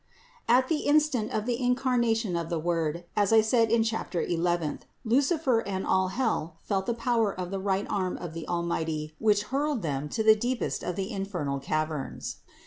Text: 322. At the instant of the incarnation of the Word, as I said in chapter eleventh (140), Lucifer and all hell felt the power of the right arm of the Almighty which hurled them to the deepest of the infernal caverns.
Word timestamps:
322. 0.47 0.57
At 0.57 0.67
the 0.83 0.89
instant 0.89 1.31
of 1.31 1.45
the 1.45 1.63
incarnation 1.63 2.35
of 2.35 2.49
the 2.49 2.57
Word, 2.57 3.05
as 3.15 3.31
I 3.31 3.41
said 3.41 3.69
in 3.69 3.83
chapter 3.83 4.19
eleventh 4.19 4.87
(140), 5.03 5.15
Lucifer 5.15 5.59
and 5.59 5.85
all 5.85 6.07
hell 6.07 6.57
felt 6.63 6.87
the 6.87 6.95
power 6.95 7.31
of 7.39 7.51
the 7.51 7.59
right 7.61 7.85
arm 7.87 8.17
of 8.17 8.33
the 8.33 8.47
Almighty 8.47 9.13
which 9.19 9.43
hurled 9.53 9.83
them 9.83 10.09
to 10.09 10.23
the 10.23 10.35
deepest 10.35 10.81
of 10.81 10.95
the 10.95 11.11
infernal 11.11 11.59
caverns. 11.59 12.37